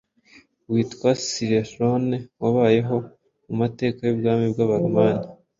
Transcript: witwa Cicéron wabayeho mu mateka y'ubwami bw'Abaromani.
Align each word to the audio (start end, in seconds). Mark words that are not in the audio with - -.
witwa 0.71 1.09
Cicéron 1.27 2.05
wabayeho 2.41 2.95
mu 3.47 3.55
mateka 3.61 3.99
y'ubwami 4.03 4.45
bw'Abaromani. 4.53 5.23